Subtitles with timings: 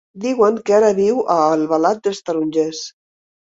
[0.21, 2.85] Diuen que ara viu a Albalat dels Tarongers.